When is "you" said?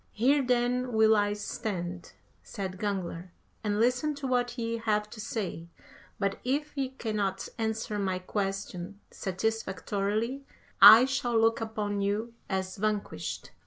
12.01-12.33